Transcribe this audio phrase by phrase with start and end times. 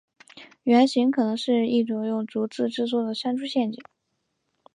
[0.63, 3.83] 原型可能是一种用竹子制作的山猪陷阱。